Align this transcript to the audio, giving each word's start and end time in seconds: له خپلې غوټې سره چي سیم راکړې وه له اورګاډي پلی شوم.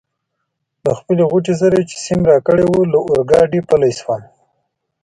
له 0.85 0.91
خپلې 0.99 1.23
غوټې 1.29 1.53
سره 1.61 1.77
چي 1.89 1.97
سیم 2.05 2.19
راکړې 2.31 2.65
وه 2.67 2.81
له 2.91 2.99
اورګاډي 3.05 3.61
پلی 3.69 3.91
شوم. 3.99 4.21